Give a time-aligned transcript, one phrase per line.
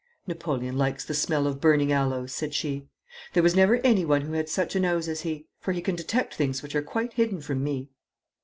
[0.25, 2.87] 'Napoleon likes the smell of burning aloes,' said she.
[3.33, 6.33] 'There was never anyone who had such a nose as he, for he can detect
[6.33, 7.87] things which are quite hidden from me.'